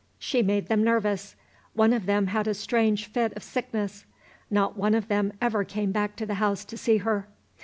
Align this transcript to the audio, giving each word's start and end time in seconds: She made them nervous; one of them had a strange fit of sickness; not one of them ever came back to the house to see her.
She 0.17 0.41
made 0.41 0.67
them 0.67 0.83
nervous; 0.83 1.35
one 1.75 1.93
of 1.93 2.07
them 2.07 2.25
had 2.25 2.47
a 2.47 2.55
strange 2.55 3.05
fit 3.05 3.33
of 3.37 3.43
sickness; 3.43 4.03
not 4.49 4.75
one 4.75 4.95
of 4.95 5.09
them 5.09 5.31
ever 5.39 5.63
came 5.63 5.91
back 5.91 6.15
to 6.15 6.25
the 6.25 6.33
house 6.41 6.65
to 6.65 6.75
see 6.75 6.97
her. 6.97 7.27